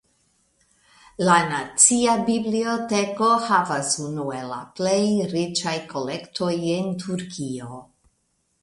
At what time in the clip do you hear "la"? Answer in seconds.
1.27-1.35, 4.55-4.59